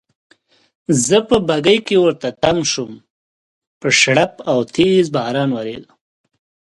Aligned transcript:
زه 1.05 1.17
په 1.29 1.37
بګۍ 1.47 1.77
کې 1.87 1.95
ورته 2.03 2.27
تم 2.41 2.57
شوم، 2.71 2.91
په 3.79 3.87
شړپ 3.99 4.33
او 4.51 4.59
تېز 4.75 5.05
باران 5.15 5.49
وریده. 5.53 5.91